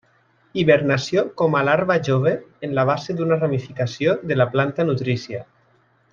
Hibernació 0.59 1.23
com 1.41 1.57
a 1.59 1.61
larva 1.67 1.97
jove 2.07 2.33
en 2.69 2.73
la 2.79 2.87
base 2.91 3.15
d'una 3.21 3.37
ramificació 3.43 4.17
de 4.33 4.39
la 4.43 4.49
planta 4.57 4.87
nutrícia. 4.91 5.45